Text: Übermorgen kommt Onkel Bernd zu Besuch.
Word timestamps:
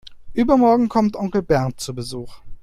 Übermorgen 0.33 0.89
kommt 0.89 1.15
Onkel 1.15 1.43
Bernd 1.43 1.79
zu 1.79 1.93
Besuch. 1.93 2.41